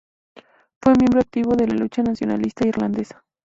Fue 0.81 0.93
miembro 0.97 1.19
activo 1.19 1.55
de 1.55 1.67
la 1.67 1.75
lucha 1.75 2.01
nacionalista 2.01 2.67
irlandesa. 2.67 3.23